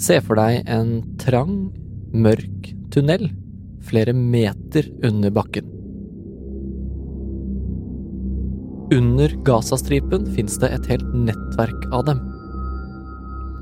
Se 0.00 0.16
for 0.24 0.38
deg 0.40 0.64
en 0.70 0.94
trang, 1.20 1.68
mørk 2.16 2.70
tunnel 2.94 3.28
flere 3.84 4.14
meter 4.16 4.86
under 5.04 5.32
bakken. 5.34 5.66
Under 8.90 9.34
Gazastripen 9.46 10.24
fins 10.34 10.56
det 10.62 10.70
et 10.74 10.88
helt 10.90 11.10
nettverk 11.14 11.84
av 11.94 12.06
dem. 12.08 12.22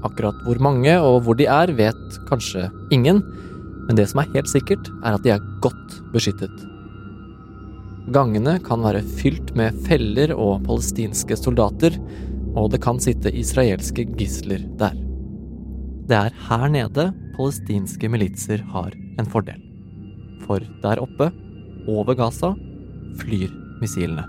Akkurat 0.07 0.39
hvor 0.47 0.61
mange 0.63 0.95
og 1.03 1.25
hvor 1.27 1.37
de 1.39 1.49
er, 1.51 1.75
vet 1.75 2.21
kanskje 2.31 2.69
ingen, 2.95 3.19
men 3.89 3.99
det 3.99 4.07
som 4.13 4.23
er 4.23 4.31
helt 4.37 4.51
sikkert, 4.51 4.89
er 5.03 5.19
at 5.19 5.27
de 5.27 5.35
er 5.35 5.51
godt 5.65 5.99
beskyttet. 6.15 6.55
Gangene 8.15 8.57
kan 8.65 8.81
være 8.87 9.03
fylt 9.19 9.53
med 9.59 9.77
feller 9.89 10.33
og 10.37 10.63
palestinske 10.71 11.37
soldater, 11.37 11.99
og 12.55 12.71
det 12.73 12.81
kan 12.85 13.03
sitte 13.03 13.35
israelske 13.35 14.07
gisler 14.17 14.65
der. 14.81 15.08
Det 16.09 16.17
er 16.17 16.37
her 16.49 16.71
nede 16.73 17.03
palestinske 17.37 18.09
militser 18.09 18.63
har 18.73 18.95
en 19.21 19.27
fordel. 19.29 19.61
For 20.47 20.65
der 20.81 21.03
oppe, 21.03 21.27
over 21.85 22.17
Gaza, 22.17 22.55
flyr 23.21 23.53
missilene. 23.83 24.25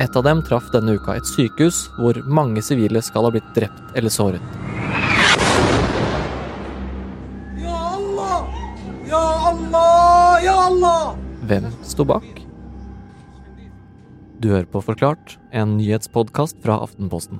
Et 0.00 0.16
av 0.16 0.24
dem 0.24 0.40
traff 0.48 0.72
denne 0.72 0.96
uka 0.96 1.18
et 1.20 1.28
sykehus 1.28 1.82
hvor 1.98 2.22
mange 2.24 2.64
sivile 2.64 3.04
skal 3.04 3.28
ha 3.28 3.34
blitt 3.36 3.52
drept 3.58 3.92
eller 3.92 4.16
såret. 4.16 4.56
Ja 7.60 7.76
Allah! 7.98 8.40
Ja 9.12 9.22
Allah! 9.52 10.40
Ja 10.48 10.58
Allah! 10.70 11.00
Hvem 11.44 11.68
sto 11.84 12.08
bak? 12.08 12.45
Du 14.36 14.50
hører 14.50 14.66
på 14.68 14.82
Forklart, 14.84 15.38
en 15.56 15.78
nyhetspodkast 15.78 16.58
fra 16.60 16.74
Aftenposten. 16.84 17.38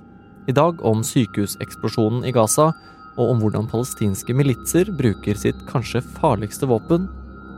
I 0.48 0.54
dag 0.56 0.78
om 0.86 1.02
sykehuseksplosjonen 1.04 2.24
i 2.24 2.32
Gaza, 2.32 2.70
og 3.16 3.32
om 3.32 3.40
hvordan 3.42 3.68
palestinske 3.68 4.32
militser 4.36 4.88
bruker 4.96 5.36
sitt 5.36 5.58
kanskje 5.68 6.00
farligste 6.16 6.68
våpen 6.70 7.04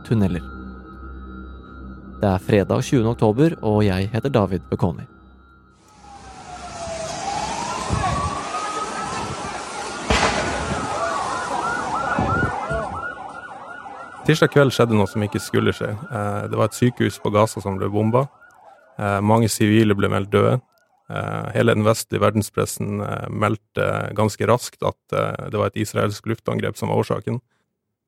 tunneler. 0.07 0.43
Det 2.19 2.27
er 2.27 2.43
fredag 2.43 2.83
20. 2.83 3.07
oktober, 3.13 3.55
og 3.63 3.85
jeg 3.87 4.09
heter 4.11 4.33
David 4.35 4.67
Bekoni. 4.71 5.07
Tirsdag 14.27 14.51
kveld 14.51 14.75
skjedde 14.75 14.99
noe 14.99 15.07
som 15.09 15.23
ikke 15.25 15.39
skulle 15.41 15.71
skje. 15.73 15.93
Eh, 15.95 16.43
Det 16.51 16.59
var 16.59 16.67
et 16.67 16.75
sykehus 16.75 17.17
på 17.23 17.31
Gaza 17.31 17.63
som 17.63 17.79
ble 17.79 17.87
bomba. 17.89 18.27
Eh, 18.99 19.19
Mange 19.21 19.49
sivile 19.51 19.95
ble 19.97 20.09
meldt 20.11 20.33
døde. 20.33 20.57
Eh, 21.09 21.45
Hele 21.55 21.75
den 21.77 21.87
vestlige 21.87 22.23
verdenspressen 22.23 22.99
eh, 23.05 23.29
meldte 23.31 23.87
ganske 24.17 24.49
raskt 24.49 24.83
at 24.85 24.99
det 25.09 25.57
var 25.57 25.71
et 25.71 25.79
israelsk 25.85 26.27
luftangrep 26.29 26.77
som 26.77 26.91
var 26.91 27.01
årsaken. 27.03 27.39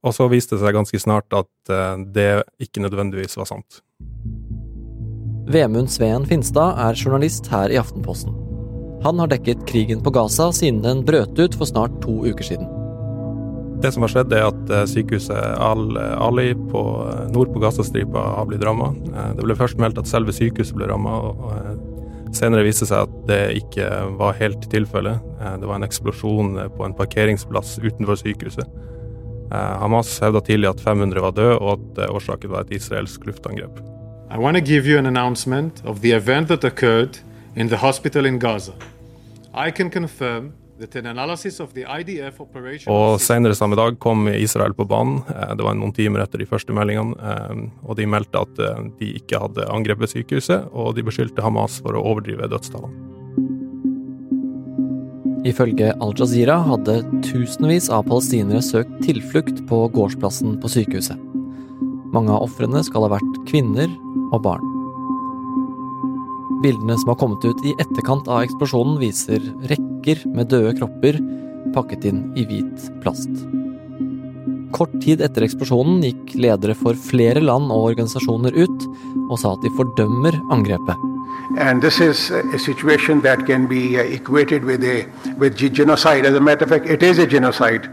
Og 0.02 0.16
så 0.18 0.28
viste 0.32 0.58
det 0.58 0.66
seg 0.66 0.74
ganske 0.74 0.98
snart 0.98 1.30
at 1.38 1.72
det 2.10 2.42
ikke 2.58 2.82
nødvendigvis 2.82 3.38
var 3.38 3.46
sant. 3.46 3.84
Vemund 5.52 5.92
Sveen 5.94 6.26
Finstad 6.26 6.80
er 6.82 6.98
journalist 6.98 7.52
her 7.54 7.70
i 7.70 7.78
Aftenposten. 7.78 8.34
Han 9.06 9.22
har 9.22 9.30
dekket 9.30 9.62
krigen 9.70 10.02
på 10.02 10.14
Gaza 10.18 10.50
siden 10.58 10.82
den 10.82 11.06
brøt 11.06 11.38
ut 11.38 11.54
for 11.54 11.70
snart 11.70 12.02
to 12.02 12.18
uker 12.26 12.50
siden. 12.50 12.81
Det 13.82 13.90
som 13.92 14.04
har 14.06 14.12
skjedd, 14.14 14.34
er 14.38 14.44
at 14.46 14.70
eh, 14.70 14.84
sykehuset 14.86 15.38
Al-Ali 15.58 16.52
på 16.70 16.82
eh, 17.10 17.24
nord 17.34 17.50
på 17.54 17.62
Gazastripa 17.64 18.22
har 18.38 18.46
blitt 18.50 18.62
ramma. 18.66 18.92
Det 19.38 19.42
ble 19.42 19.56
først 19.58 19.82
meldt 19.82 19.98
at 19.98 20.10
selve 20.10 20.36
sykehuset 20.38 20.78
ble 20.78 20.86
ramma, 20.92 21.16
og 21.32 21.48
eh, 21.56 21.72
senere 22.38 22.66
viste 22.68 22.86
det 22.86 22.92
seg 22.92 23.08
at 23.08 23.16
det 23.32 23.40
ikke 23.64 23.88
var 24.20 24.38
helt 24.38 24.68
tilfellet. 24.70 25.26
Eh, 25.42 25.56
Det 25.64 25.70
var 25.72 25.80
en 25.80 25.88
eksplosjon 25.88 26.54
eh, 26.62 26.70
på 26.78 26.86
en 26.86 26.94
parkeringsplass 26.94 27.80
utenfor 27.82 28.22
sykehuset. 28.22 28.70
Eh, 29.50 29.74
Hamas 29.82 30.14
hevda 30.22 30.44
tidlig 30.46 30.70
at 30.76 30.86
500 30.86 31.26
var 31.26 31.34
døde, 31.42 31.58
og 31.58 31.74
at 31.80 32.06
eh, 32.06 32.14
årsaken 32.14 32.54
var 32.54 32.68
et 32.68 32.78
israelsk 32.78 33.26
luftangrep. 33.26 33.82
I 34.30 34.38
want 34.38 34.56
to 34.56 34.62
give 34.64 34.86
you 34.86 34.98
an 35.00 35.06
announcement 35.10 35.82
of 35.86 36.00
the 36.02 36.14
event 36.14 36.48
that 36.48 36.64
occurred 36.64 37.18
in 37.56 37.68
the 37.68 37.76
Gaza. 38.40 38.72
I 39.54 39.72
can 39.72 39.90
confirm 39.90 40.54
that 40.82 40.96
an 41.00 41.06
analysis 41.12 41.60
of 41.64 41.74
the 41.78 41.86
IDF 41.86 42.42
operation. 42.42 42.92
Og 42.92 43.20
senere 43.22 43.56
samme 43.58 43.78
dag 43.80 44.00
kom 44.02 44.28
Israel 44.34 44.74
på 44.78 44.88
banen. 44.90 45.22
Eh, 45.30 45.54
Det 45.56 45.64
var 45.66 45.78
noen 45.78 45.94
timer 45.94 46.24
etter 46.26 46.42
de 46.42 46.50
første 46.50 46.74
meldingene. 46.74 47.16
eh, 47.22 47.70
Og 47.88 47.96
de 47.98 48.06
meldte 48.10 48.42
at 48.42 48.60
eh, 48.60 48.84
de 49.00 49.14
ikke 49.22 49.40
hadde 49.40 49.70
angrepet 49.70 50.10
sykehuset, 50.16 50.68
og 50.74 50.96
de 50.96 51.04
beskyldte 51.04 51.42
Hamas 51.46 51.80
for 51.82 51.94
å 51.94 52.04
overdrive 52.04 52.50
dødstallene. 52.50 53.10
Ifølge 55.44 55.94
Al 56.00 56.14
Jazeera 56.14 56.60
hadde 56.68 57.02
tusenvis 57.26 57.90
av 57.90 58.06
palestinere 58.06 58.62
søkt 58.62 59.00
tilflukt 59.02 59.64
på 59.68 59.88
gårdsplassen 59.96 60.60
på 60.62 60.70
sykehuset. 60.70 61.18
Mange 62.14 62.30
av 62.30 62.44
ofrene 62.46 62.84
skal 62.86 63.08
ha 63.08 63.16
vært 63.18 63.40
kvinner 63.50 63.90
og 64.34 64.44
barn. 64.44 64.71
Bildene 66.62 66.98
som 67.00 67.10
har 67.10 67.18
kommet 67.18 67.46
ut 67.46 67.66
i 67.66 67.74
etterkant 67.82 68.28
av 68.30 68.44
eksplosjonen, 68.46 69.00
viser 69.02 69.42
rekker 69.72 70.22
med 70.30 70.52
døde 70.52 70.76
kropper 70.78 71.18
pakket 71.74 72.06
inn 72.10 72.24
i 72.38 72.46
hvit 72.46 72.90
plast. 73.02 73.30
Kort 74.76 74.94
tid 75.04 75.24
etter 75.26 75.46
eksplosjonen 75.46 76.04
gikk 76.06 76.36
ledere 76.40 76.76
for 76.78 76.98
flere 77.10 77.42
land 77.44 77.74
og 77.74 77.92
organisasjoner 77.92 78.56
ut 78.56 78.86
og 79.30 79.40
sa 79.42 79.56
at 79.56 79.66
de 79.66 79.74
fordømmer 79.78 80.38
angrepet. 80.54 81.08
And 81.58 81.82
this 81.82 82.00
is 82.00 82.30
a 82.32 82.60
situation 82.60 83.22
that 83.22 83.46
can 83.48 83.68
be 83.68 83.98
uh, 83.98 84.04
equated 84.04 84.64
with 84.64 84.84
a 84.84 85.06
with 85.38 85.58
genocide. 85.58 86.26
As 86.26 86.36
a 86.36 86.40
matter 86.40 86.66
of 86.66 86.70
fact, 86.70 86.90
it 86.90 87.04
is 87.04 87.20
a 87.20 87.26
genocide. 87.26 87.90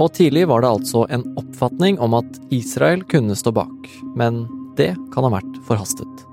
Og 0.00 0.12
tidlig 0.16 0.48
var 0.48 0.64
det 0.64 0.72
altså 0.72 1.04
en 1.12 1.24
oppfatning 1.36 2.00
om 2.00 2.16
at 2.18 2.40
Israel 2.50 3.04
kunne 3.04 3.36
stå 3.36 3.52
bak, 3.52 3.88
men 4.16 4.46
det 4.80 4.94
kan 5.12 5.28
ha 5.28 5.34
vært 5.36 5.58
forhastet. 5.68 6.31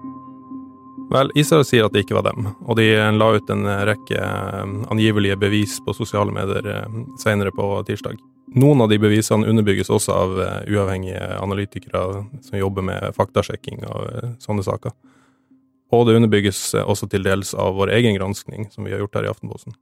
Vel, 1.09 1.31
Israel 1.33 1.65
sier 1.65 1.87
at 1.87 1.93
det 1.95 2.03
ikke 2.05 2.17
var 2.19 2.27
dem, 2.27 2.51
og 2.61 2.77
de 2.77 2.85
la 3.17 3.29
ut 3.33 3.47
en 3.49 3.65
rekke 3.89 4.19
eh, 4.21 4.73
angivelige 4.93 5.39
bevis 5.41 5.79
på 5.81 5.95
sosiale 5.97 6.33
medier 6.33 6.67
eh, 6.69 6.99
senere 7.17 7.53
på 7.55 7.71
tirsdag. 7.87 8.19
Noen 8.57 8.81
av 8.81 8.89
de 8.89 8.97
bevisene 8.97 9.45
underbygges 9.49 9.91
også 9.93 10.13
av 10.13 10.39
eh, 10.41 10.71
uavhengige 10.73 11.21
analytikere 11.37 12.23
som 12.45 12.57
jobber 12.57 12.85
med 12.85 13.13
faktasjekking 13.17 13.83
eh, 13.85 14.31
sånne 14.41 14.65
saker. 14.65 14.93
Og 15.93 16.05
det 16.07 16.15
underbygges 16.17 16.61
eh, 16.77 16.85
også 16.85 17.09
til 17.11 17.25
dels 17.25 17.53
av 17.53 17.77
vår 17.77 17.93
egen 17.99 18.17
granskning, 18.17 18.69
som 18.73 18.85
vi 18.85 18.95
har 18.95 19.03
gjort 19.03 19.19
her 19.19 19.27
i 19.27 19.31
Aftenposten. 19.33 19.77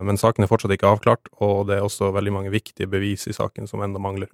Men 0.00 0.20
saken 0.20 0.44
er 0.44 0.50
fortsatt 0.50 0.72
ikke 0.76 0.88
avklart, 0.92 1.28
og 1.44 1.68
det 1.68 1.78
er 1.78 1.84
også 1.84 2.10
veldig 2.12 2.32
mange 2.32 2.52
viktige 2.52 2.88
bevis 2.88 3.24
i 3.28 3.36
saken 3.36 3.68
som 3.68 3.84
enda 3.84 4.00
mangler. 4.00 4.28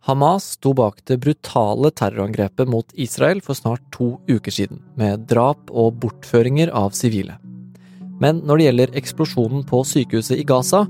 Hamas 0.00 0.44
sto 0.54 0.72
bak 0.74 1.00
det 1.04 1.18
brutale 1.18 1.90
terrorangrepet 1.90 2.68
mot 2.68 2.92
Israel 2.94 3.40
for 3.42 3.58
snart 3.58 3.82
to 3.94 4.20
uker 4.28 4.54
siden, 4.54 4.82
med 4.94 5.26
drap 5.30 5.70
og 5.70 5.98
bortføringer 6.02 6.70
av 6.70 6.94
sivile. 6.94 7.38
Men 8.20 8.40
når 8.46 8.56
det 8.56 8.66
gjelder 8.68 8.94
eksplosjonen 9.00 9.64
på 9.68 9.82
sykehuset 9.84 10.38
i 10.40 10.46
Gaza, 10.46 10.86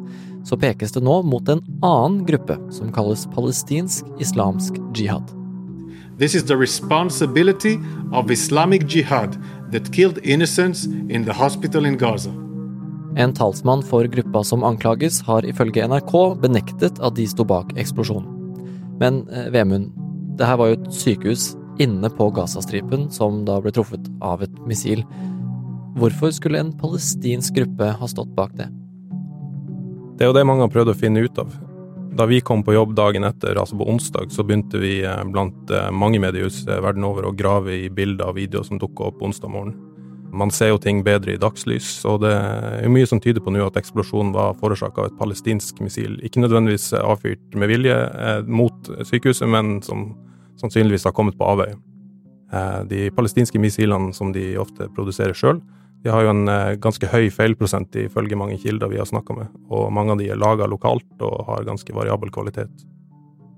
så 0.47 0.59
pekes 0.61 0.93
det 0.95 1.03
nå 1.03 1.23
mot 1.27 1.49
en 1.49 1.65
annen 1.83 2.21
gruppe 2.29 2.59
som 2.71 2.93
kalles 2.95 3.27
palestinsk 3.35 4.07
islamsk 4.23 4.79
jihad. 4.95 5.33
This 6.19 6.35
is 6.35 6.45
the 6.45 6.57
responsibility 6.57 7.79
of 8.13 8.31
Islamic 8.31 8.87
Jihad 8.89 9.37
that 9.73 9.93
killed 9.93 10.19
innocents 10.23 10.87
in 10.87 11.25
the 11.25 11.33
hospital 11.33 11.85
in 11.85 11.99
Gaza. 11.99 12.31
En 13.17 13.35
talsmann 13.35 13.83
for 13.83 14.05
gruppa 14.05 14.45
som 14.45 14.65
anklages, 14.65 15.21
har 15.21 15.45
ifølge 15.45 15.89
NRK 15.89 16.41
benektet 16.41 17.01
at 17.01 17.17
de 17.17 17.27
sto 17.29 17.45
bak 17.45 17.73
eksplosjonen. 17.77 18.36
Men 19.01 19.25
eh, 19.29 19.51
Vemund, 19.55 19.93
det 20.39 20.49
her 20.49 20.59
var 20.61 20.71
jo 20.71 20.79
et 20.79 20.91
sykehus 20.95 21.55
inne 21.83 22.09
på 22.13 22.31
Gazastripen 22.37 23.11
som 23.13 23.45
da 23.49 23.59
ble 23.61 23.73
truffet 23.75 24.09
av 24.25 24.45
et 24.45 24.59
missil. 24.69 25.05
Hvorfor 25.97 26.33
skulle 26.35 26.61
en 26.61 26.75
palestinsk 26.77 27.57
gruppe 27.57 27.93
ha 28.01 28.09
stått 28.11 28.33
bak 28.37 28.57
det? 28.57 28.69
Det 30.17 30.25
er 30.25 30.31
jo 30.31 30.37
det 30.37 30.47
mange 30.49 30.65
har 30.65 30.73
prøvd 30.73 30.93
å 30.93 30.97
finne 30.97 31.25
ut 31.25 31.41
av. 31.41 31.53
Da 32.17 32.25
vi 32.29 32.41
kom 32.41 32.63
på 32.65 32.73
jobb 32.73 32.95
dagen 32.97 33.25
etter, 33.29 33.59
altså 33.61 33.77
på 33.77 33.89
onsdag, 33.93 34.31
så 34.33 34.45
begynte 34.45 34.81
vi 34.81 35.03
eh, 35.05 35.25
blant 35.29 35.71
eh, 35.71 35.91
mange 35.93 36.21
mediehus 36.23 36.63
eh, 36.65 36.81
verden 36.81 37.05
over 37.05 37.29
å 37.29 37.35
grave 37.37 37.75
i 37.77 37.91
bilder 37.93 38.31
og 38.31 38.39
videoer 38.39 38.65
som 38.65 38.81
dukka 38.81 39.11
opp 39.11 39.21
onsdag 39.27 39.53
morgen. 39.53 39.75
Man 40.37 40.53
ser 40.53 40.69
jo 40.73 40.81
ting 40.83 41.01
bedre 41.05 41.33
i 41.33 41.41
dagslys, 41.41 41.89
og 42.09 42.21
det 42.25 42.33
er 42.35 42.91
mye 42.93 43.09
som 43.09 43.21
tyder 43.23 43.41
på 43.45 43.53
nå 43.55 43.63
at 43.65 43.79
eksplosjonen 43.81 44.35
var 44.35 44.57
forårsaka 44.61 45.03
av 45.03 45.09
et 45.09 45.19
palestinsk 45.21 45.81
missil. 45.85 46.19
Ikke 46.27 46.43
nødvendigvis 46.43 46.91
avfyrt 46.99 47.57
med 47.57 47.71
vilje 47.73 47.97
eh, 47.97 48.43
mot 48.45 48.91
sykehuset, 49.09 49.49
men 49.49 49.79
som 49.87 50.11
sannsynligvis 50.61 51.09
har 51.09 51.17
kommet 51.17 51.39
på 51.41 51.49
avveie. 51.49 51.79
Eh, 52.53 52.83
de 52.91 53.09
palestinske 53.17 53.61
missilene 53.63 54.13
som 54.17 54.35
de 54.37 54.53
ofte 54.61 54.91
produserer 54.97 55.37
sjøl, 55.37 55.63
de 56.05 56.13
har 56.13 56.27
jo 56.27 56.35
en 56.35 56.53
eh, 56.53 56.77
ganske 56.85 57.09
høy 57.11 57.31
feilprosent 57.33 57.97
ifølge 58.05 58.37
mange 58.39 58.61
kilder 58.61 58.93
vi 58.93 59.01
har 59.01 59.09
snakka 59.09 59.41
med, 59.41 59.57
og 59.73 59.89
mange 59.95 60.15
av 60.15 60.21
de 60.21 60.29
er 60.31 60.41
laga 60.43 60.69
lokalt 60.69 61.25
og 61.25 61.49
har 61.49 61.67
ganske 61.67 61.97
variabel 61.97 62.35
kvalitet. 62.35 62.87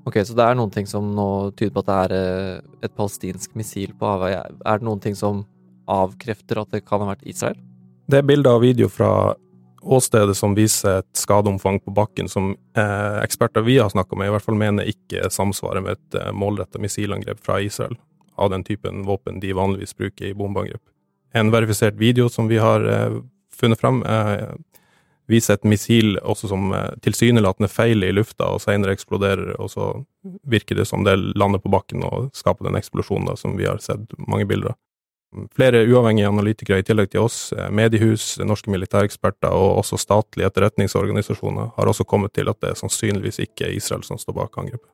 Ok, 0.06 0.22
Så 0.24 0.32
det 0.32 0.46
er 0.46 0.56
noen 0.56 0.70
ting 0.72 0.86
som 0.88 1.10
nå 1.12 1.50
tyder 1.58 1.74
på 1.74 1.82
at 1.82 1.90
det 1.90 2.00
er 2.06 2.60
et 2.86 2.94
palestinsk 2.96 3.58
missil 3.58 3.90
på 3.98 4.06
avveie. 4.08 4.38
Er 4.64 4.78
det 4.78 4.86
noen 4.86 5.02
ting 5.04 5.18
som 5.18 5.42
avkrefter 5.88 6.62
at 6.62 6.72
det 6.74 6.84
kan 6.86 7.02
ha 7.02 7.12
vært 7.12 7.26
Israel? 7.28 7.58
Det 8.08 8.20
er 8.20 8.26
bilder 8.28 8.56
og 8.56 8.64
video 8.64 8.88
fra 8.92 9.34
åstedet 9.82 10.36
som 10.36 10.54
viser 10.56 11.00
et 11.00 11.10
skadeomfang 11.16 11.80
på 11.84 11.92
bakken 11.94 12.28
som 12.28 12.52
eh, 12.76 13.18
eksperter 13.22 13.64
vi 13.66 13.78
har 13.78 13.90
snakka 13.92 14.16
med, 14.16 14.28
i 14.28 14.34
hvert 14.34 14.44
fall 14.44 14.58
mener 14.58 14.88
ikke 14.88 15.30
samsvarer 15.32 15.84
med 15.84 15.98
et 15.98 16.18
eh, 16.20 16.32
målretta 16.34 16.80
missilangrep 16.82 17.40
fra 17.44 17.60
Israel, 17.62 17.96
av 18.36 18.50
den 18.50 18.64
typen 18.66 19.04
våpen 19.06 19.40
de 19.40 19.52
vanligvis 19.56 19.96
bruker 19.96 20.30
i 20.30 20.34
bombeangrep. 20.34 20.82
En 21.36 21.52
verifisert 21.52 21.94
video 22.00 22.28
som 22.32 22.48
vi 22.48 22.58
har 22.58 22.84
eh, 22.88 23.20
funnet 23.54 23.80
fram, 23.80 24.02
eh, 24.02 24.48
viser 25.28 25.58
et 25.58 25.66
missil 25.68 26.16
også 26.24 26.48
som 26.50 26.72
eh, 26.72 26.90
tilsynelatende 27.04 27.68
feiler 27.70 28.10
i 28.10 28.16
lufta 28.16 28.48
og 28.54 28.62
senere 28.64 28.94
eksploderer, 28.96 29.54
og 29.60 29.70
så 29.72 29.90
virker 30.48 30.78
det 30.78 30.88
som 30.88 31.04
det 31.04 31.18
lander 31.36 31.62
på 31.62 31.72
bakken 31.72 32.04
og 32.08 32.30
skaper 32.36 32.68
den 32.68 32.78
eksplosjonen 32.80 33.28
da, 33.30 33.36
som 33.36 33.56
vi 33.58 33.68
har 33.68 33.80
sett 33.84 34.16
mange 34.18 34.48
bilder 34.48 34.72
av. 34.72 34.78
Flere 35.52 35.82
uavhengige 35.84 36.28
analytikere 36.28 36.80
i 36.80 36.84
tillegg 36.88 37.10
til 37.12 37.26
oss, 37.26 37.52
eh, 37.52 37.68
mediehus, 37.70 38.38
norske 38.40 38.70
militæreksperter 38.72 39.52
og 39.52 39.82
også 39.82 39.98
statlige 40.00 40.48
etterretningsorganisasjoner 40.48 41.74
har 41.76 41.90
også 41.90 42.06
kommet 42.08 42.32
til 42.32 42.48
at 42.48 42.60
det 42.60 42.70
er 42.70 42.80
sannsynligvis 42.80 43.42
ikke 43.44 43.68
Israel 43.76 44.02
som 44.02 44.16
står 44.18 44.38
bak 44.40 44.56
angrepet. 44.56 44.88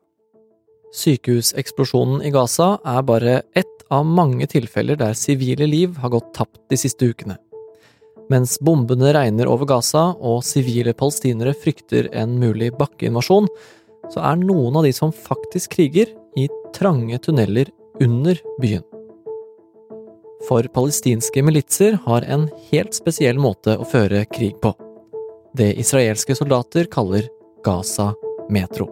Sykehuseksplosjonen 0.94 2.22
i 2.22 2.30
Gaza 2.30 2.78
er 2.86 3.02
bare 3.02 3.42
ett 3.54 3.86
av 3.90 4.06
mange 4.06 4.46
tilfeller 4.50 4.98
der 4.98 5.14
sivile 5.18 5.66
liv 5.66 5.96
har 6.02 6.10
gått 6.10 6.34
tapt 6.34 6.60
de 6.70 6.78
siste 6.78 7.06
ukene. 7.06 7.38
Mens 8.30 8.56
bombene 8.58 9.12
regner 9.14 9.50
over 9.50 9.68
Gaza 9.68 10.14
og 10.14 10.42
sivile 10.46 10.94
palestinere 10.96 11.54
frykter 11.54 12.08
en 12.16 12.38
mulig 12.40 12.72
bakkeinvasjon, 12.78 13.50
så 14.12 14.22
er 14.22 14.40
noen 14.40 14.78
av 14.80 14.86
de 14.86 14.92
som 14.96 15.12
faktisk 15.12 15.76
kriger, 15.76 16.10
i 16.34 16.48
trange 16.74 17.20
tunneler 17.22 17.68
under 18.02 18.40
byen. 18.58 18.82
For 20.42 20.66
palestinske 20.74 21.42
militser 21.42 21.98
har 22.04 22.26
en 22.28 22.48
helt 22.70 22.96
spesiell 22.96 23.38
måte 23.40 23.78
å 23.78 23.86
føre 23.88 24.24
krig 24.28 24.58
på. 24.62 24.74
Det 25.56 25.70
israelske 25.78 26.34
soldater 26.36 26.90
kaller 26.90 27.30
Gaza 27.64 28.10
Metro. 28.50 28.90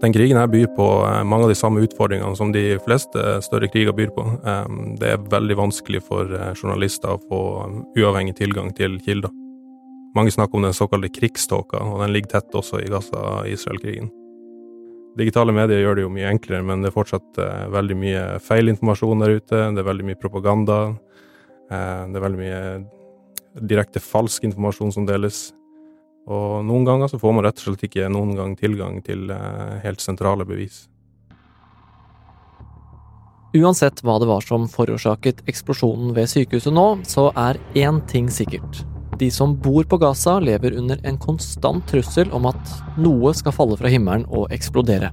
Den 0.00 0.12
krigen 0.12 0.36
her 0.36 0.46
byr 0.46 0.66
på 0.76 0.84
eh, 1.06 1.22
mange 1.24 1.46
av 1.46 1.50
de 1.50 1.56
samme 1.58 1.80
utfordringene 1.86 2.36
som 2.36 2.52
de 2.52 2.76
fleste 2.84 3.40
større 3.44 3.70
kriger 3.72 3.96
byr 3.96 4.12
på. 4.16 4.26
Det 5.00 5.14
er 5.14 5.24
veldig 5.32 5.56
vanskelig 5.58 6.04
for 6.08 6.30
eh, 6.30 6.52
journalister 6.54 7.16
å 7.16 7.22
få 7.30 7.42
uavhengig 7.96 8.36
tilgang 8.42 8.74
til 8.76 9.00
kilder. 9.06 9.32
Mange 10.16 10.32
snakker 10.32 10.56
om 10.58 10.64
den 10.64 10.76
såkalte 10.76 11.12
krigståka, 11.12 11.82
og 11.84 12.00
den 12.00 12.14
ligger 12.14 12.38
tett 12.38 12.54
også 12.56 12.80
i 12.80 12.88
Gaza-Israel-krigen. 12.88 14.08
Digitale 15.16 15.52
medier 15.56 15.82
gjør 15.82 15.98
det 15.98 16.04
jo 16.06 16.12
mye 16.12 16.30
enklere, 16.30 16.64
men 16.64 16.82
det 16.84 16.90
er 16.90 16.96
fortsatt 16.96 17.40
eh, 17.40 17.66
veldig 17.72 17.96
mye 18.00 18.22
feilinformasjon 18.44 19.24
der 19.24 19.38
ute. 19.38 19.60
Det 19.76 19.82
er 19.82 19.90
veldig 19.90 20.08
mye 20.10 20.20
propaganda. 20.20 20.80
Det 21.66 22.14
er 22.14 22.22
veldig 22.22 22.38
mye 22.38 22.58
direkte 23.60 24.00
falsk 24.00 24.44
informasjon 24.46 24.92
som 24.94 25.06
deles. 25.08 25.48
Og 26.26 26.64
noen 26.66 26.84
ganger 26.86 27.10
så 27.10 27.20
får 27.22 27.36
man 27.36 27.46
rett 27.46 27.60
og 27.62 27.68
slett 27.68 27.86
ikke 27.86 28.10
noen 28.10 28.34
gang 28.38 28.56
tilgang 28.58 28.98
til 29.06 29.30
eh, 29.30 29.78
helt 29.84 30.02
sentrale 30.02 30.46
bevis. 30.48 30.86
Uansett 33.56 34.02
hva 34.04 34.18
det 34.20 34.28
var 34.28 34.42
som 34.44 34.66
forårsaket 34.68 35.44
eksplosjonen 35.48 36.12
ved 36.16 36.28
sykehuset 36.28 36.74
nå, 36.74 36.88
så 37.08 37.30
er 37.38 37.62
én 37.78 38.02
ting 38.10 38.28
sikkert. 38.28 38.82
De 39.16 39.30
som 39.30 39.54
bor 39.56 39.84
på 39.88 39.96
Gaza, 39.96 40.38
lever 40.40 40.76
under 40.76 41.00
en 41.02 41.16
konstant 41.18 41.86
trussel 41.88 42.28
om 42.36 42.48
at 42.50 42.72
noe 43.00 43.32
skal 43.36 43.54
falle 43.56 43.78
fra 43.80 43.88
himmelen 43.92 44.26
og 44.28 44.50
eksplodere. 44.52 45.12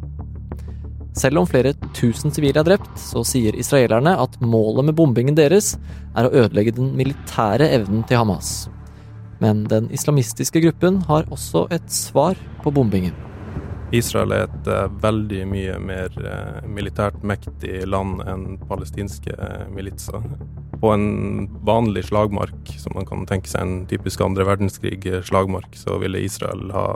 Selv 1.15 1.43
om 1.43 1.47
flere 1.47 1.75
tusen 1.93 2.33
sivile 2.33 2.59
er 2.59 2.67
drept, 2.67 2.95
så 2.99 3.21
sier 3.27 3.55
israelerne 3.55 4.15
at 4.19 4.39
målet 4.41 4.89
med 4.89 4.97
bombingen 4.97 5.37
deres 5.37 5.75
er 6.17 6.27
å 6.27 6.33
ødelegge 6.33 6.73
den 6.79 6.95
militære 6.97 7.69
evnen 7.77 8.01
til 8.09 8.19
Hamas. 8.19 8.65
Men 9.43 9.63
den 9.69 9.91
islamistiske 9.93 10.63
gruppen 10.65 11.03
har 11.07 11.29
også 11.31 11.67
et 11.71 11.85
svar 11.91 12.39
på 12.63 12.73
bombingen. 12.73 13.13
Israel 13.93 14.33
er 14.33 14.47
et 14.47 14.69
uh, 14.71 14.87
veldig 15.03 15.43
mye 15.51 15.73
mer 15.77 16.15
uh, 16.17 16.61
militært 16.65 17.19
mektig 17.21 17.83
land 17.85 18.23
enn 18.25 18.45
palestinske 18.65 19.35
uh, 19.37 19.67
militser. 19.73 20.23
På 20.81 20.95
en 20.95 21.45
vanlig 21.65 22.07
slagmark, 22.07 22.71
som 22.81 22.95
man 22.97 23.05
kan 23.05 23.27
tenke 23.29 23.51
seg 23.51 23.61
en 23.61 23.75
typisk 23.89 24.23
andre 24.25 24.47
verdenskrig-slagmark, 24.49 25.77
så 25.77 25.99
ville 26.01 26.23
Israel 26.25 26.73
ha 26.73 26.87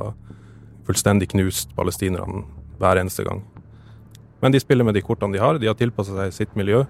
fullstendig 0.88 1.29
knust 1.35 1.75
palestinerne 1.77 2.47
hver 2.81 2.97
eneste 3.03 3.27
gang. 3.27 3.44
Men 4.41 4.53
de 4.53 4.61
spiller 4.61 4.85
med 4.88 4.97
de 4.97 5.05
kortene 5.05 5.38
de 5.38 5.41
har. 5.41 5.61
De 5.61 5.69
har 5.69 5.77
tilpassa 5.77 6.17
seg 6.17 6.33
sitt 6.33 6.57
miljø. 6.57 6.83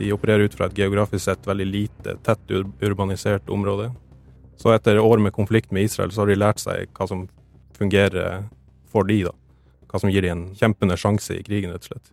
De 0.00 0.10
opererer 0.14 0.48
ut 0.48 0.58
fra 0.58 0.66
et 0.66 0.82
geografisk 0.82 1.28
sett 1.28 1.46
veldig 1.46 1.68
lite, 1.68 2.16
tett 2.26 2.50
urbanisert 2.82 3.50
område. 3.54 3.92
Så 4.58 4.74
etter 4.74 4.98
år 4.98 5.22
med 5.22 5.34
konflikt 5.34 5.70
med 5.74 5.86
Israel, 5.86 6.10
så 6.10 6.22
har 6.22 6.30
de 6.30 6.38
lært 6.38 6.62
seg 6.62 6.90
hva 6.94 7.06
som 7.10 7.26
fungerer 7.78 8.46
for 8.90 9.06
de, 9.06 9.22
da. 9.26 9.34
Hva 9.94 10.00
som 10.02 10.10
gir 10.10 10.26
de 10.26 10.32
en 10.32 10.48
kjempende 10.58 10.96
sjanse 10.98 11.36
i 11.38 11.44
krigen, 11.46 11.70
rett 11.70 11.86
og 11.86 11.92
slett. 11.92 12.08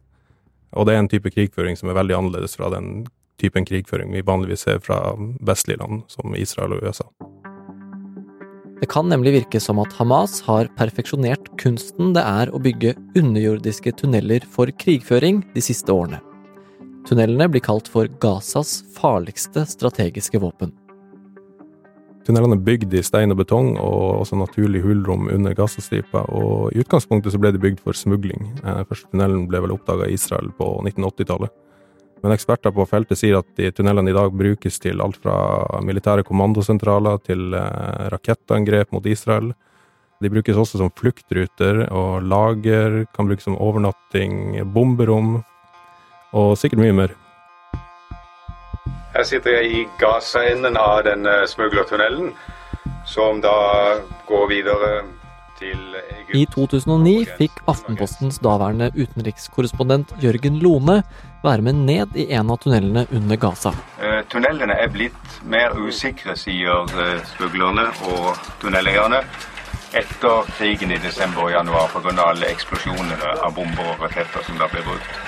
Og 0.77 0.85
det 0.85 0.93
er 0.93 1.01
en 1.01 1.09
type 1.09 1.31
krigføring 1.33 1.73
som 1.79 1.89
er 1.89 1.97
veldig 1.97 2.13
annerledes 2.13 2.53
fra 2.59 2.69
den 2.69 3.07
typen 3.41 3.65
krigføring 3.65 4.13
vi 4.13 4.21
vanligvis 4.21 4.67
ser 4.67 4.77
fra 4.85 4.99
vestlige 5.41 5.81
land, 5.81 6.03
som 6.13 6.35
Israel 6.37 6.77
og 6.77 6.85
USA. 6.85 7.07
Det 8.81 8.89
kan 8.89 9.09
nemlig 9.09 9.33
virke 9.35 9.59
som 9.61 9.81
at 9.81 9.93
Hamas 9.97 10.39
har 10.45 10.69
perfeksjonert 10.77 11.49
kunsten 11.61 12.13
det 12.13 12.21
er 12.21 12.53
å 12.53 12.61
bygge 12.61 12.93
underjordiske 13.17 13.93
tunneler 13.97 14.45
for 14.45 14.69
krigføring 14.81 15.41
de 15.55 15.65
siste 15.65 15.89
årene. 15.93 16.21
Tunnelene 17.09 17.49
blir 17.49 17.65
kalt 17.65 17.89
for 17.89 18.09
Gazas 18.21 18.83
farligste 18.93 19.65
strategiske 19.69 20.37
våpen. 20.41 20.73
Tunnelene 22.21 22.53
er 22.53 22.61
bygd 22.65 22.93
i 22.93 23.01
stein 23.01 23.33
og 23.33 23.39
betong, 23.39 23.73
og 23.81 24.21
også 24.21 24.37
naturlig 24.37 24.83
hulrom 24.83 25.25
under 25.33 25.55
Gazastripa. 25.57 26.21
Og 26.37 26.69
i 26.75 26.83
utgangspunktet 26.83 27.33
så 27.33 27.39
ble 27.41 27.49
de 27.55 27.61
bygd 27.61 27.81
for 27.81 27.97
smugling. 27.97 28.51
Eh, 28.61 28.83
første 28.89 29.09
tunnelen 29.09 29.47
ble 29.49 29.63
vel 29.63 29.73
oppdaga 29.73 30.05
i 30.05 30.17
Israel 30.19 30.51
på 30.57 30.69
1980-tallet. 30.85 31.53
Men 32.21 32.35
eksperter 32.35 32.73
på 32.75 32.85
feltet 32.85 33.17
sier 33.17 33.39
at 33.39 33.49
de 33.57 33.71
tunnelene 33.73 34.13
i 34.13 34.15
dag 34.15 34.33
brukes 34.37 34.77
til 34.83 35.01
alt 35.01 35.17
fra 35.23 35.35
militære 35.81 36.25
kommandosentraler 36.27 37.17
til 37.25 37.57
eh, 37.57 38.05
rakettangrep 38.13 38.93
mot 38.93 39.09
Israel. 39.09 39.55
De 40.21 40.29
brukes 40.29 40.59
også 40.61 40.77
som 40.77 40.93
fluktruter 40.93 41.87
og 41.89 42.21
lager, 42.29 43.07
kan 43.15 43.25
brukes 43.25 43.49
som 43.49 43.57
overnatting, 43.57 44.61
bomberom 44.69 45.39
og 46.37 46.53
sikkert 46.61 46.85
mye 46.85 46.99
mer. 47.01 47.20
Her 49.13 49.23
sitter 49.27 49.57
jeg 49.59 49.71
i 49.71 49.87
Gaza-enden 49.99 50.77
av 50.79 51.01
denne 51.03 51.41
smuglertunnelen, 51.47 52.31
som 53.05 53.41
da 53.43 53.55
går 54.29 54.45
videre 54.47 54.91
til 55.59 55.97
Egypt. 55.99 56.31
I 56.37 56.45
2009 56.53 57.15
fikk 57.37 57.59
Aftenpostens 57.71 58.39
daværende 58.43 58.91
utenrikskorrespondent 58.95 60.15
Jørgen 60.23 60.61
Lone 60.63 61.01
være 61.43 61.65
med 61.67 61.83
ned 61.89 62.15
i 62.15 62.29
en 62.37 62.53
av 62.53 62.61
tunnelene 62.63 63.05
under 63.11 63.39
Gaza. 63.41 63.73
Uh, 63.99 64.21
tunnelene 64.31 64.77
er 64.79 64.91
blitt 64.93 65.39
mer 65.43 65.75
usikre, 65.75 66.37
sier 66.39 66.87
uh, 66.95 67.17
smuglerne 67.35 67.89
og 68.13 68.31
tunneleierne, 68.63 69.23
etter 69.97 70.47
krigen 70.55 70.95
i 70.95 71.01
desember 71.03 71.49
og 71.49 71.51
januar 71.51 71.91
pga. 71.91 72.15
alle 72.29 72.47
eksplosjonene 72.47 73.35
av 73.43 73.51
bomber 73.55 73.91
og 73.91 74.05
raketter 74.07 74.47
som 74.47 74.55
da 74.61 74.71
ble 74.71 74.85
brukt. 74.87 75.19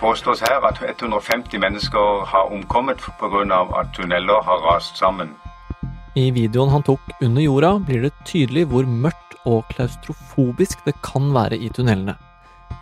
Påstås 0.00 0.40
her 0.40 0.64
at 0.68 0.78
150 0.82 1.58
mennesker 1.58 2.24
har 2.26 2.52
omkommet 2.52 3.02
pga. 3.20 3.60
at 3.80 3.94
tunneler 3.94 4.42
har 4.42 4.58
rast 4.66 4.96
sammen. 4.96 5.34
I 6.14 6.30
videoen 6.30 6.70
han 6.70 6.82
tok 6.82 7.00
under 7.20 7.42
jorda, 7.42 7.78
blir 7.78 8.02
det 8.02 8.12
tydelig 8.24 8.66
hvor 8.66 8.86
mørkt 8.86 9.36
og 9.46 9.64
klaustrofobisk 9.70 10.84
det 10.84 10.94
kan 11.02 11.32
være 11.34 11.56
i 11.56 11.68
tunnelene. 11.68 12.16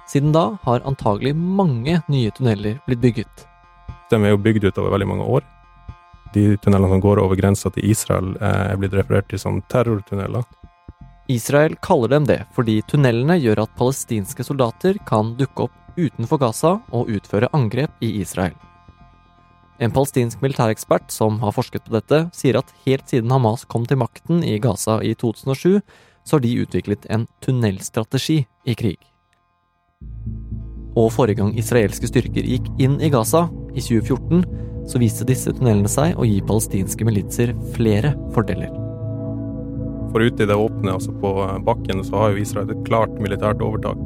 Siden 0.08 0.32
da 0.32 0.56
har 0.62 0.86
antagelig 0.86 1.34
mange 1.36 2.00
nye 2.08 2.30
tunneler 2.30 2.78
blitt 2.86 3.02
bygget. 3.02 3.46
De 4.10 4.16
er 4.22 4.30
jo 4.30 4.38
bygd 4.38 4.64
ut 4.68 4.78
over 4.78 4.94
veldig 4.94 5.08
mange 5.08 5.24
år. 5.24 5.42
De 6.34 6.56
tunnelene 6.62 6.92
som 6.92 7.02
går 7.02 7.20
over 7.22 7.38
grensa 7.38 7.70
til 7.70 7.90
Israel, 7.90 8.36
eh, 8.40 8.72
er 8.72 8.76
blitt 8.76 8.94
referert 8.94 9.28
til 9.28 9.38
som 9.38 9.62
terrortunneler. 9.62 10.44
Israel 11.28 11.74
kaller 11.82 12.08
dem 12.08 12.26
det 12.28 12.38
fordi 12.54 12.78
tunnelene 12.86 13.38
gjør 13.40 13.64
at 13.64 13.74
palestinske 13.78 14.46
soldater 14.46 14.98
kan 15.08 15.34
dukke 15.38 15.66
opp 15.66 15.98
utenfor 15.98 16.38
Gaza 16.38 16.72
og 16.94 17.10
utføre 17.10 17.50
angrep 17.56 18.04
i 18.04 18.12
Israel. 18.20 18.54
En 19.82 19.92
palestinsk 19.92 20.40
militærekspert 20.40 21.10
som 21.12 21.40
har 21.42 21.52
forsket 21.52 21.84
på 21.84 21.96
dette, 21.96 22.22
sier 22.32 22.60
at 22.60 22.70
helt 22.86 23.10
siden 23.10 23.32
Hamas 23.32 23.66
kom 23.68 23.84
til 23.88 24.00
makten 24.00 24.44
i 24.44 24.56
Gaza 24.62 25.00
i 25.04 25.12
2007, 25.18 25.82
så 26.24 26.36
har 26.36 26.44
de 26.44 26.54
utviklet 26.62 27.04
en 27.12 27.26
tunnelstrategi 27.44 28.38
i 28.64 28.76
krig. 28.78 28.96
Og 30.96 31.10
forrige 31.12 31.42
gang 31.42 31.52
israelske 31.60 32.08
styrker 32.08 32.48
gikk 32.48 32.70
inn 32.80 32.96
i 33.04 33.12
Gaza, 33.12 33.46
i 33.76 33.84
2014, 33.84 34.46
så 34.88 35.02
viste 35.02 35.28
disse 35.28 35.52
tunnelene 35.52 35.90
seg 35.92 36.16
å 36.16 36.24
gi 36.24 36.40
palestinske 36.46 37.04
militser 37.04 37.52
flere 37.76 38.14
fordeler. 38.32 38.85
For 40.16 40.24
ute 40.24 40.46
i 40.46 40.48
det 40.48 40.54
åpne, 40.56 40.94
altså 40.96 41.12
på 41.12 41.30
bakken, 41.60 41.98
så 42.00 42.16
har 42.16 42.30
jo 42.32 42.40
Israel 42.40 42.70
et 42.72 42.86
klart 42.86 43.18
militært 43.20 43.60
overtak. 43.60 43.98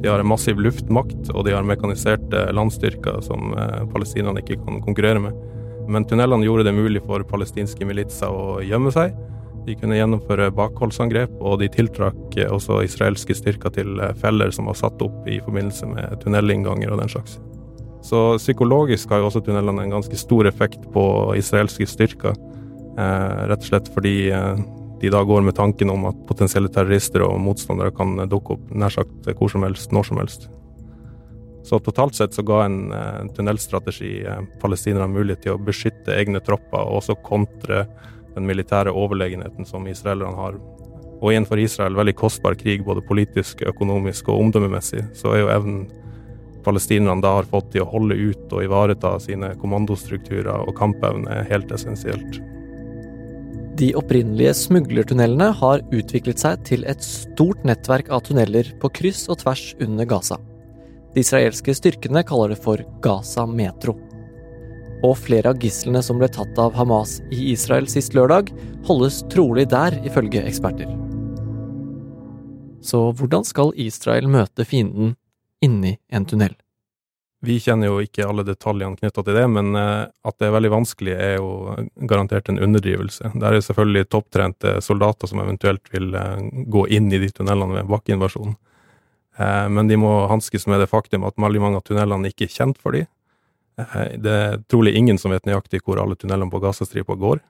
De 0.00 0.08
har 0.08 0.22
en 0.22 0.28
massiv 0.30 0.56
luftmakt, 0.56 1.26
og 1.34 1.42
de 1.44 1.52
har 1.52 1.66
mekaniserte 1.68 2.46
landstyrker 2.56 3.18
som 3.26 3.50
eh, 3.52 3.82
palestinerne 3.92 4.40
ikke 4.40 4.56
kan 4.62 4.78
konkurrere 4.86 5.20
med. 5.20 5.34
Men 5.84 6.06
tunnelene 6.08 6.46
gjorde 6.46 6.64
det 6.64 6.72
mulig 6.72 7.02
for 7.04 7.20
palestinske 7.28 7.84
militser 7.84 8.32
å 8.32 8.62
gjemme 8.64 8.88
seg. 8.94 9.12
De 9.66 9.74
kunne 9.76 9.98
gjennomføre 9.98 10.46
bakholdsangrep, 10.56 11.34
og 11.44 11.58
de 11.60 11.68
tiltrakk 11.74 12.38
også 12.46 12.78
israelske 12.86 13.36
styrker 13.36 13.74
til 13.76 14.00
eh, 14.00 14.14
feller 14.22 14.54
som 14.56 14.70
var 14.70 14.78
satt 14.80 15.04
opp 15.04 15.28
i 15.28 15.42
forbindelse 15.44 15.90
med 15.90 16.22
tunnelinnganger 16.22 16.94
og 16.94 17.02
den 17.02 17.12
slags. 17.12 17.36
Så 18.00 18.22
psykologisk 18.40 19.12
har 19.12 19.20
jo 19.20 19.28
også 19.28 19.44
tunnelene 19.44 19.84
en 19.84 19.92
ganske 19.98 20.22
stor 20.24 20.48
effekt 20.48 20.88
på 20.96 21.04
israelske 21.36 21.84
styrker. 21.84 22.32
Eh, 22.96 23.44
rett 23.52 23.60
og 23.60 23.68
slett 23.68 23.92
fordi 23.92 24.14
eh, 24.32 24.64
de 25.04 25.12
da 25.12 25.22
går 25.24 25.44
med 25.44 25.56
tanken 25.58 25.90
om 25.92 26.06
at 26.08 26.20
potensielle 26.28 26.70
terrorister 26.72 27.24
og 27.26 27.40
motstandere 27.44 27.92
kan 27.94 28.16
dukke 28.30 28.56
opp 28.56 28.70
nær 28.72 28.92
sagt 28.94 29.32
hvor 29.36 29.52
som 29.52 29.66
helst, 29.66 29.92
når 29.92 30.08
som 30.08 30.20
helst. 30.22 30.48
Så 31.64 31.78
totalt 31.80 32.16
sett 32.16 32.34
så 32.36 32.44
ga 32.44 32.64
en 32.66 32.92
eh, 32.92 33.20
tunnelstrategi 33.36 34.18
eh, 34.28 34.40
palestinerne 34.60 35.08
mulighet 35.12 35.46
til 35.46 35.54
å 35.54 35.60
beskytte 35.64 36.12
egne 36.12 36.42
tropper 36.44 36.82
og 36.82 37.00
også 37.00 37.16
kontre 37.24 37.86
den 38.34 38.48
militære 38.48 38.92
overlegenheten 38.92 39.68
som 39.68 39.86
israelerne 39.88 40.36
har. 40.36 40.58
Og 41.22 41.30
i 41.32 41.38
en 41.38 41.48
for 41.48 41.60
Israel 41.60 41.96
veldig 41.96 42.16
kostbar 42.20 42.56
krig, 42.60 42.84
både 42.84 43.04
politisk, 43.08 43.62
økonomisk 43.64 44.28
og 44.28 44.42
omdømmemessig, 44.42 45.06
så 45.16 45.32
er 45.32 45.44
jo 45.44 45.52
evnen 45.54 45.84
palestinerne 46.64 47.24
da 47.24 47.36
har 47.38 47.48
fått 47.48 47.70
til 47.72 47.84
å 47.84 47.90
holde 47.92 48.16
ut 48.16 48.52
og 48.52 48.64
ivareta 48.64 49.14
sine 49.20 49.54
kommandostrukturer 49.60 50.64
og 50.64 50.76
kampevne 50.76 51.44
helt 51.48 51.72
essensielt. 51.72 52.40
De 53.74 53.90
opprinnelige 53.98 54.54
smuglertunnelene 54.54 55.50
har 55.58 55.82
utviklet 55.90 56.38
seg 56.38 56.62
til 56.68 56.84
et 56.86 57.02
stort 57.02 57.64
nettverk 57.66 58.10
av 58.14 58.22
tunneler 58.28 58.70
på 58.82 58.90
kryss 59.00 59.26
og 59.32 59.40
tvers 59.42 59.72
under 59.82 60.06
Gaza. 60.06 60.38
De 61.14 61.22
israelske 61.22 61.74
styrkene 61.74 62.22
kaller 62.26 62.54
det 62.54 62.62
for 62.62 62.82
Gaza 63.02 63.46
Metro 63.46 63.96
og 65.04 65.18
flere 65.20 65.52
av 65.52 65.60
gislene 65.60 66.00
som 66.04 66.20
ble 66.20 66.30
tatt 66.32 66.58
av 66.60 66.74
Hamas 66.78 67.18
i 67.34 67.50
Israel 67.52 67.88
sist 67.90 68.14
lørdag, 68.16 68.50
holdes 68.88 69.22
trolig 69.32 69.66
der, 69.72 69.96
ifølge 70.06 70.44
eksperter. 70.48 70.88
Så 72.84 73.10
hvordan 73.16 73.44
skal 73.48 73.74
Israel 73.80 74.28
møte 74.32 74.64
fienden 74.68 75.14
inni 75.64 75.96
en 76.12 76.28
tunnel? 76.28 76.54
Vi 77.44 77.58
kjenner 77.60 77.90
jo 77.90 78.00
ikke 78.00 78.24
alle 78.24 78.44
detaljene 78.46 78.96
knytta 78.96 79.22
til 79.24 79.36
det, 79.36 79.44
men 79.52 79.74
eh, 79.76 80.04
at 80.08 80.36
det 80.40 80.46
er 80.48 80.54
veldig 80.54 80.70
vanskelig, 80.72 81.14
er 81.14 81.34
jo 81.36 81.74
garantert 82.08 82.48
en 82.48 82.60
underdrivelse. 82.62 83.32
Det 83.34 83.48
er 83.48 83.64
selvfølgelig 83.66 84.08
topptrente 84.12 84.76
soldater 84.84 85.28
som 85.28 85.42
eventuelt 85.42 85.90
vil 85.92 86.14
eh, 86.16 86.46
gå 86.72 86.86
inn 86.96 87.10
i 87.12 87.20
de 87.20 87.28
tunnelene 87.34 87.80
ved 87.80 87.90
bakkeinvasjon. 87.90 88.54
Eh, 89.36 89.66
men 89.76 89.90
de 89.90 89.98
må 90.00 90.12
hanskes 90.30 90.64
med 90.70 90.80
det 90.80 90.88
faktum 90.92 91.26
at 91.28 91.36
veldig 91.40 91.60
mange 91.60 91.82
av 91.82 91.84
tunnelene 91.84 92.32
ikke 92.32 92.48
er 92.48 92.54
kjent 92.54 92.80
for. 92.80 92.96
Eh, 92.96 94.06
det 94.24 94.38
er 94.46 94.62
trolig 94.72 94.94
ingen 94.96 95.20
som 95.20 95.34
vet 95.34 95.44
nøyaktig 95.48 95.82
hvor 95.84 96.00
alle 96.00 96.16
tunnelene 96.16 96.52
på 96.52 96.62
Gazastripa 96.64 97.18
går, 97.20 97.44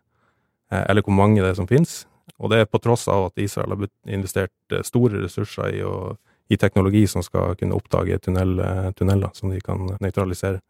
eller 0.75 1.05
hvor 1.07 1.15
mange 1.15 1.39
det 1.39 1.53
er 1.53 1.59
som 1.61 1.71
finnes. 1.71 2.03
Og 2.43 2.51
det 2.51 2.65
er 2.65 2.71
på 2.71 2.81
tross 2.83 3.05
av 3.13 3.29
at 3.29 3.39
Israel 3.39 3.77
har 3.77 3.91
investert 4.11 4.79
store 4.89 5.21
ressurser 5.23 5.77
i, 5.77 5.85
å, 5.87 6.17
i 6.49 6.59
teknologi 6.61 7.07
som 7.09 7.23
skal 7.25 7.57
kunne 7.57 7.77
oppdage 7.77 8.19
tunnel, 8.25 8.59
tunneler 8.99 9.31
som 9.33 9.53
de 9.53 9.61
kan 9.65 9.87
nøytralisere. 10.01 10.61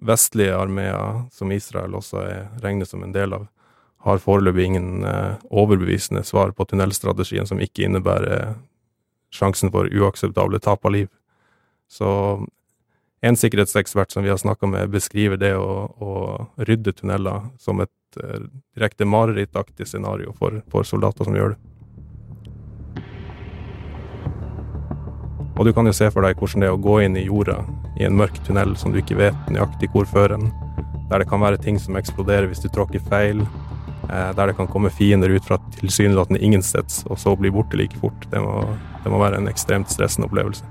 Vestlige 0.00 0.56
armeer, 0.56 1.26
som 1.32 1.52
Israel 1.52 1.96
også 1.96 2.22
er 2.24 2.48
regnes 2.64 2.92
som 2.92 3.04
en 3.04 3.12
del 3.12 3.36
av, 3.36 3.46
har 4.06 4.22
foreløpig 4.22 4.68
ingen 4.68 5.04
overbevisende 5.50 6.22
svar 6.24 6.52
på 6.56 6.64
tunnelstrategien 6.68 7.48
som 7.48 7.60
ikke 7.60 7.84
innebærer 7.88 8.54
sjansen 9.34 9.72
for 9.74 9.88
uakseptable 9.90 10.60
tap 10.62 10.84
av 10.86 10.94
liv. 10.94 11.08
Så 11.88 12.08
en 13.20 13.36
sikkerhetsekspert 13.36 14.12
som 14.12 14.22
vi 14.22 14.30
har 14.30 14.36
snakka 14.36 14.66
med, 14.66 14.90
beskriver 14.90 15.40
det 15.40 15.54
å, 15.56 15.88
å, 15.98 16.12
rydde 16.56 16.92
tunneler 16.98 17.48
som 17.58 17.80
et 17.82 18.20
uh, 18.20 18.44
direkte 18.76 19.08
marerittaktig 19.08 19.88
scenario 19.88 20.34
for, 20.36 20.60
for, 20.70 20.86
soldater 20.86 21.26
som 21.26 21.36
gjør 21.36 21.54
det. 21.54 21.75
Og 25.56 25.64
du 25.64 25.72
kan 25.72 25.88
jo 25.88 25.94
se 25.96 26.10
for 26.12 26.26
deg 26.26 26.36
hvordan 26.36 26.62
det 26.62 26.68
er 26.68 26.76
å 26.76 26.84
gå 26.84 27.00
inn 27.06 27.16
i 27.16 27.26
jorda 27.26 27.62
i 27.96 28.04
en 28.04 28.16
mørk 28.16 28.38
tunnel 28.44 28.76
som 28.76 28.92
du 28.92 29.00
ikke 29.00 29.16
vet 29.18 29.52
nøyaktig 29.52 29.88
hvor 29.94 30.08
fører 30.08 30.36
der 31.10 31.22
det 31.22 31.28
kan 31.30 31.40
være 31.40 31.60
ting 31.62 31.78
som 31.78 31.96
eksploderer 31.98 32.48
hvis 32.50 32.62
du 32.64 32.68
tråkker 32.72 33.02
feil, 33.10 33.42
uh, 34.10 34.32
der 34.34 34.50
det 34.50 34.56
kan 34.58 34.70
komme 34.70 34.90
fiender 34.90 35.30
ut 35.30 35.44
fra 35.46 35.58
tilsynelatende 35.78 36.42
ingensteds, 36.42 37.04
og 37.06 37.18
så 37.18 37.36
bli 37.38 37.52
borte 37.54 37.78
like 37.78 37.98
fort. 38.00 38.26
Det 38.30 38.42
må, 38.42 38.64
det 39.04 39.12
må 39.12 39.20
være 39.22 39.40
en 39.40 39.50
ekstremt 39.50 39.92
stressende 39.92 40.26
opplevelse. 40.26 40.66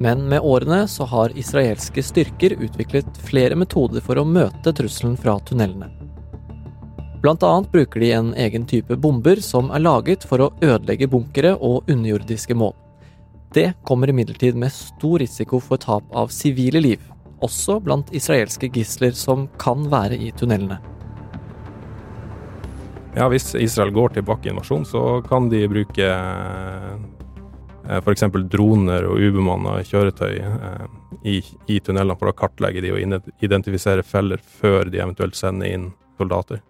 Men 0.00 0.22
med 0.30 0.40
årene 0.40 0.86
så 0.88 1.04
har 1.04 1.34
israelske 1.36 2.02
styrker 2.02 2.54
utviklet 2.56 3.18
flere 3.20 3.58
metoder 3.58 4.00
for 4.00 4.16
å 4.16 4.24
møte 4.24 4.72
trusselen 4.72 5.18
fra 5.20 5.36
tunnelene. 5.44 5.90
Blant 7.20 7.42
annet 7.44 7.68
bruker 7.68 8.00
de 8.00 8.14
en 8.16 8.30
egen 8.32 8.64
type 8.64 8.96
bomber 8.96 9.42
som 9.44 9.68
er 9.76 9.82
laget 9.84 10.24
for 10.24 10.40
å 10.40 10.52
ødelegge 10.64 11.10
bunkere 11.10 11.52
og 11.58 11.90
underjordiske 11.90 12.56
mål. 12.56 12.72
Det 13.54 13.72
kommer 13.86 14.12
imidlertid 14.12 14.56
med 14.56 14.72
stor 14.72 15.18
risiko 15.18 15.60
for 15.60 15.80
tap 15.82 16.06
av 16.16 16.30
sivile 16.34 16.82
liv, 16.82 17.00
også 17.42 17.80
blant 17.82 18.12
israelske 18.14 18.70
gisler 18.70 19.16
som 19.18 19.48
kan 19.58 19.88
være 19.90 20.18
i 20.18 20.30
tunnelene. 20.30 20.78
Ja, 23.16 23.26
Hvis 23.28 23.54
Israel 23.58 23.90
går 23.90 24.14
til 24.14 24.22
bakkeinvasjon, 24.22 24.84
så 24.86 25.22
kan 25.26 25.48
de 25.50 25.64
bruke 25.68 26.12
Eh, 27.90 27.96
F.eks. 27.98 28.24
droner 28.50 29.06
og 29.08 29.18
ubemanna 29.20 29.80
kjøretøy 29.86 30.36
eh, 30.38 30.86
i, 31.26 31.40
i, 31.66 31.80
tunnelene 31.80 32.16
for 32.20 32.30
å 32.30 32.36
kartlegge 32.36 32.84
de 32.84 32.92
og 32.94 33.00
identifisere 33.42 34.04
feller 34.06 34.42
før 34.60 34.90
de 34.92 35.02
eventuelt 35.02 35.38
sender 35.38 35.72
inn 35.74 35.90
soldater. 36.20 36.62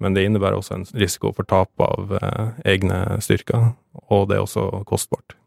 Men 0.00 0.16
det 0.16 0.24
innebærer 0.24 0.56
også 0.56 0.78
en 0.78 0.86
risiko 0.96 1.34
for 1.36 1.48
tap 1.48 1.84
av 1.84 2.16
eh, 2.20 2.54
egne 2.74 3.20
styrker, 3.24 3.72
og 4.08 4.30
det 4.30 4.38
er 4.38 4.46
også 4.46 4.84
kostbart. 4.88 5.39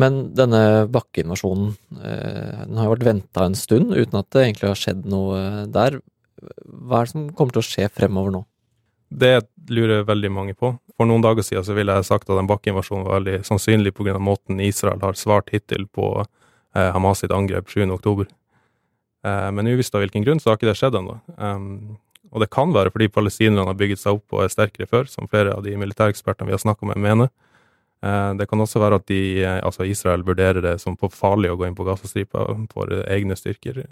Men 0.00 0.20
denne 0.36 0.86
bakkeinvasjonen, 0.92 1.74
eh, 2.00 2.60
den 2.66 2.78
har 2.78 2.88
jo 2.88 2.94
vært 2.94 3.08
venta 3.08 3.44
en 3.44 3.58
stund 3.58 3.92
uten 3.92 4.20
at 4.20 4.30
det 4.32 4.46
egentlig 4.46 4.70
har 4.70 4.80
skjedd 4.80 5.04
noe 5.10 5.66
der. 5.72 5.98
Hva 6.40 7.00
er 7.00 7.08
det 7.08 7.12
som 7.12 7.28
kommer 7.36 7.56
til 7.56 7.62
å 7.62 7.68
skje 7.68 7.88
fremover 7.92 8.34
nå? 8.38 8.44
Det 9.10 9.34
lurer 9.68 10.06
veldig 10.06 10.30
mange 10.32 10.54
på. 10.54 10.72
For 10.96 11.08
noen 11.08 11.24
dager 11.24 11.44
siden 11.44 11.64
så 11.66 11.74
ville 11.76 11.94
jeg 11.96 12.06
sagt 12.08 12.30
at 12.30 12.38
en 12.38 12.48
bakkeinvasjon 12.48 13.06
var 13.06 13.18
veldig 13.18 13.40
sannsynlig 13.48 13.92
pga. 13.96 14.18
måten 14.18 14.60
Israel 14.60 15.00
har 15.02 15.18
svart 15.18 15.50
hittil 15.50 15.86
på 15.86 16.12
eh, 16.20 16.90
Hamas 16.94 17.20
sitt 17.24 17.34
angrep 17.34 17.66
7.10. 17.68 18.28
Eh, 19.24 19.50
men 19.50 19.66
uvisst 19.66 19.94
av 19.94 20.04
hvilken 20.04 20.24
grunn 20.24 20.40
så 20.40 20.50
har 20.50 20.60
ikke 20.60 20.70
det 20.70 20.78
skjedd 20.78 20.96
ennå. 21.00 21.18
Um, 21.36 21.98
og 22.30 22.44
det 22.44 22.50
kan 22.54 22.72
være 22.72 22.92
fordi 22.94 23.10
palestinerne 23.10 23.66
har 23.66 23.78
bygget 23.78 24.00
seg 24.04 24.20
opp 24.20 24.36
og 24.36 24.44
er 24.44 24.52
sterkere 24.52 24.86
før, 24.86 25.08
som 25.10 25.28
flere 25.28 25.56
av 25.56 25.64
de 25.66 25.74
militærekspertene 25.76 26.46
vi 26.48 26.54
har 26.54 26.62
snakka 26.62 26.86
med, 26.86 27.02
mener. 27.02 27.32
Eh, 28.02 28.34
det 28.34 28.46
kan 28.48 28.60
også 28.60 28.80
være 28.80 29.00
at 29.00 29.06
de, 29.10 29.20
eh, 29.44 29.58
altså 29.64 29.84
Israel 29.84 30.24
vurderer 30.24 30.62
det 30.64 30.78
som 30.80 30.96
for 30.96 31.12
farlig 31.12 31.50
å 31.52 31.58
gå 31.60 31.66
inn 31.68 31.76
på 31.76 31.84
Gazastripa 31.84 32.46
for 32.72 32.92
egne 33.04 33.36
styrker, 33.36 33.82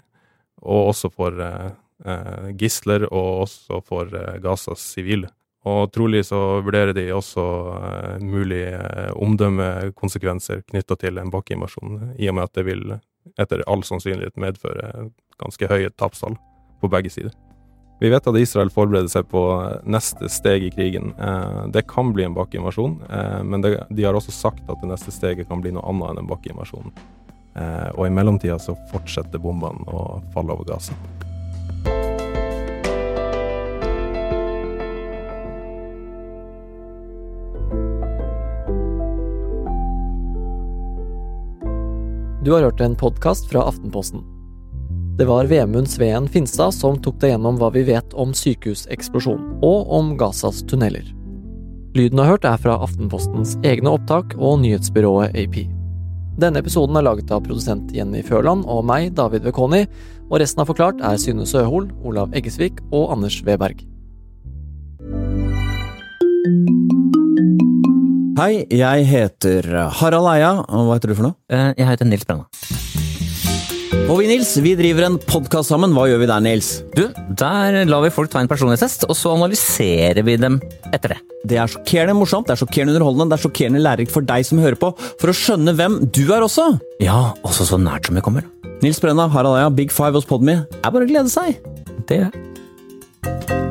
og 0.61 0.93
også 0.93 1.11
for 1.13 1.37
eh, 1.45 2.49
gisler, 2.57 3.05
og 3.11 3.45
også 3.45 3.83
for 3.85 4.09
Gazas 4.41 4.85
sivile. 4.95 5.29
Og 5.67 5.91
trolig 5.91 6.23
så 6.23 6.61
vurderer 6.63 6.93
de 6.95 7.09
også 7.11 7.43
mulige 8.23 8.79
omdømmekonsekvenser 9.19 10.63
knytta 10.71 10.95
til 10.95 11.19
en 11.19 11.33
bakkeinvasjon, 11.33 12.15
i 12.15 12.29
og 12.31 12.37
med 12.37 12.47
at 12.47 12.55
det 12.55 12.63
vil 12.69 12.85
etter 13.35 13.65
all 13.67 13.83
sannsynlighet 13.83 14.39
medføre 14.39 15.09
ganske 15.43 15.67
høye 15.67 15.91
tapstall 15.99 16.39
på 16.79 16.89
begge 16.89 17.11
sider. 17.11 17.35
Vi 17.99 18.09
vet 18.09 18.27
at 18.27 18.37
Israel 18.39 18.69
forbereder 18.71 19.11
seg 19.11 19.27
på 19.27 19.41
neste 19.83 20.29
steg 20.31 20.63
i 20.63 20.71
krigen. 20.71 21.11
Eh, 21.19 21.65
det 21.75 21.83
kan 21.91 22.13
bli 22.15 22.23
en 22.23 22.35
bakkeinvasjon, 22.37 22.95
eh, 23.09 23.41
men 23.43 23.61
de 23.63 24.05
har 24.05 24.15
også 24.15 24.31
sagt 24.31 24.69
at 24.71 24.79
det 24.79 24.87
neste 24.87 25.11
steget 25.11 25.49
kan 25.49 25.59
bli 25.59 25.73
noe 25.75 25.83
annet 25.83 26.13
enn 26.13 26.23
en 26.23 26.29
bakkeinvasjon. 26.31 26.93
Eh, 27.59 27.89
og 27.97 28.07
i 28.07 28.13
mellomtida 28.15 28.55
så 28.55 28.77
fortsetter 28.93 29.43
bombene 29.43 29.83
å 29.91 30.21
falle 30.31 30.55
over 30.55 30.63
Gaza. 30.71 30.95
Du 42.39 42.53
har 42.55 42.63
hørt 42.63 42.79
en 42.79 42.95
podkast 42.95 43.51
fra 43.51 43.67
Aftenposten. 43.67 44.23
Det 45.19 45.25
var 45.25 45.45
Vemund 45.45 45.89
Sveen 45.89 46.29
Finstad 46.31 46.71
som 46.71 46.95
tok 47.03 47.17
deg 47.19 47.33
gjennom 47.33 47.57
hva 47.59 47.67
vi 47.75 47.81
vet 47.83 48.13
om 48.15 48.31
sykehuseksplosjonen, 48.31 49.57
og 49.67 49.91
om 49.91 50.13
Gazas 50.15 50.61
tunneler. 50.63 51.09
Lyden 51.91 52.15
du 52.15 52.23
har 52.23 52.37
hørt 52.37 52.47
er 52.47 52.61
fra 52.63 52.77
Aftenpostens 52.85 53.57
egne 53.67 53.91
opptak 53.97 54.37
og 54.37 54.61
nyhetsbyrået 54.63 55.35
AP. 55.35 55.65
Denne 56.39 56.63
episoden 56.63 56.95
er 56.95 57.03
laget 57.03 57.35
av 57.35 57.43
produsent 57.43 57.91
Jenny 57.91 58.23
Førland 58.23 58.63
og 58.63 58.87
meg, 58.87 59.11
David 59.19 59.43
Vekoni, 59.43 59.83
Og 60.29 60.39
resten 60.39 60.63
av 60.63 60.69
Forklart 60.69 61.03
er 61.03 61.19
Synne 61.19 61.43
Søhol, 61.43 61.89
Olav 62.05 62.31
Eggesvik 62.37 62.79
og 62.93 63.11
Anders 63.11 63.41
Weberg. 63.43 63.83
Hei, 68.39 68.63
jeg 68.71 69.09
heter 69.09 69.73
Harald 69.99 70.31
Eia, 70.37 70.59
og 70.63 70.87
hva 70.87 70.95
heter 70.95 71.11
du 71.11 71.17
for 71.19 71.31
noe? 71.33 71.39
Eh, 71.51 71.73
Jeg 71.75 71.91
heter 71.91 72.07
Nils 72.07 72.23
Brenna. 72.23 72.47
Og 73.89 74.19
vi, 74.19 74.27
Nils, 74.29 74.51
vi 74.61 74.75
driver 74.77 75.05
en 75.07 75.17
podkast 75.21 75.71
sammen. 75.71 75.93
Hva 75.95 76.05
gjør 76.09 76.21
vi 76.21 76.27
der, 76.29 76.43
Nils? 76.45 76.69
Du, 76.97 77.03
der 77.39 77.79
lar 77.89 78.03
vi 78.03 78.11
folk 78.13 78.29
ta 78.31 78.41
en 78.43 78.49
personlighetstest, 78.49 79.07
og 79.09 79.17
så 79.17 79.33
analyserer 79.33 80.21
vi 80.25 80.35
dem 80.41 80.59
etter 80.93 81.15
det. 81.15 81.19
Det 81.49 81.57
er 81.57 81.71
sjokkerende 81.71 82.17
morsomt, 82.19 82.49
det 82.49 82.55
er 82.55 82.61
sjokkerende 82.61 82.93
underholdende, 82.95 83.29
det 83.31 83.39
er 83.39 83.45
sjokkerende 83.47 83.83
lærerikt 83.85 84.13
for 84.13 84.27
deg 84.29 84.45
som 84.45 84.61
hører 84.61 84.77
på, 84.81 84.91
for 85.21 85.31
å 85.31 85.37
skjønne 85.37 85.73
hvem 85.77 86.01
du 86.05 86.23
er 86.27 86.45
også. 86.45 86.67
Ja, 87.01 87.31
også 87.47 87.69
så 87.71 87.81
nært 87.81 88.09
som 88.09 88.19
vi 88.19 88.25
kommer. 88.25 88.45
Nils 88.83 89.01
Brenna, 89.01 89.29
Harald 89.33 89.57
Eia, 89.59 89.73
Big 89.73 89.93
Five 89.95 90.19
hos 90.19 90.29
Podme. 90.29 90.61
Er 90.83 90.93
bare 90.93 91.07
å 91.07 91.09
glede 91.09 91.33
seg. 91.33 91.57
Det 92.09 92.21
gjør 92.21 92.29
jeg. 92.29 93.67